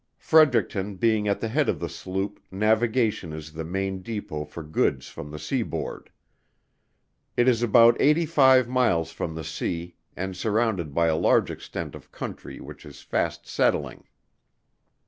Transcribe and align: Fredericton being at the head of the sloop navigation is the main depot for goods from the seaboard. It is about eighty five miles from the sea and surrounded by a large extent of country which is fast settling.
Fredericton 0.17 0.95
being 0.95 1.27
at 1.27 1.41
the 1.41 1.47
head 1.47 1.69
of 1.69 1.79
the 1.79 1.87
sloop 1.87 2.39
navigation 2.49 3.31
is 3.33 3.53
the 3.53 3.63
main 3.63 4.01
depot 4.01 4.43
for 4.45 4.63
goods 4.63 5.07
from 5.09 5.29
the 5.29 5.37
seaboard. 5.37 6.09
It 7.37 7.47
is 7.47 7.61
about 7.61 7.97
eighty 8.01 8.25
five 8.25 8.67
miles 8.67 9.11
from 9.11 9.35
the 9.35 9.43
sea 9.43 9.93
and 10.15 10.35
surrounded 10.35 10.95
by 10.95 11.05
a 11.05 11.15
large 11.15 11.51
extent 11.51 11.93
of 11.93 12.11
country 12.11 12.59
which 12.59 12.83
is 12.83 13.03
fast 13.03 13.45
settling. 13.45 14.05